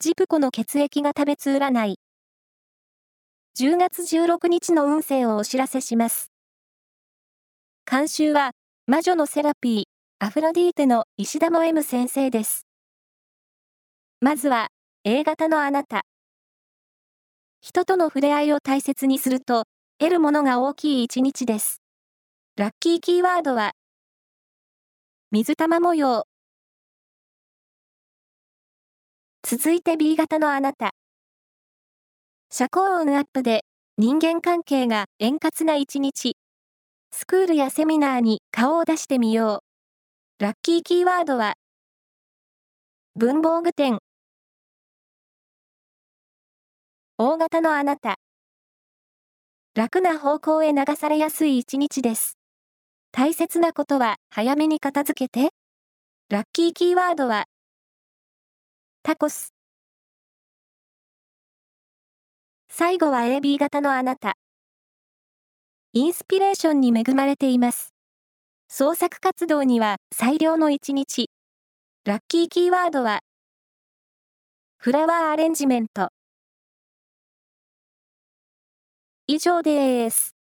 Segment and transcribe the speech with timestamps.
[0.00, 1.98] ジプコの血液が食べつ占い。
[3.58, 6.32] 10月16日の運勢をお知らせします。
[7.88, 8.50] 監修は、
[8.86, 9.84] 魔女のセラピー、
[10.18, 12.66] アフロディーテの石田も M 先生です。
[14.20, 14.68] まずは、
[15.04, 16.02] A 型のあなた。
[17.60, 19.64] 人との触れ合いを大切にすると、
[19.98, 21.80] 得るものが大きい一日です。
[22.56, 23.72] ラッキーキーワードは、
[25.30, 26.26] 水玉模様。
[29.46, 30.92] 続いて B 型のあなた。
[32.50, 33.66] 社交運アップで
[33.98, 36.38] 人間関係が円滑な一日。
[37.12, 39.62] スクールやセミナーに顔を出してみよ
[40.40, 40.42] う。
[40.42, 41.56] ラッキーキーワードは
[43.16, 43.98] 文房具店。
[47.18, 48.16] 大型のあなた。
[49.74, 52.38] 楽な方向へ流されやすい一日です。
[53.12, 55.50] 大切なことは早めに片付けて。
[56.30, 57.44] ラッキーキーワードは、
[59.06, 59.52] タコス。
[62.70, 64.38] 最後は AB 型のあなた。
[65.92, 67.92] インスピレーションに恵まれています。
[68.66, 71.28] 創作活動には最良の一日。
[72.06, 73.20] ラッキーキーワードは、
[74.78, 76.08] フラワーアレンジメント。
[79.26, 80.33] 以上です。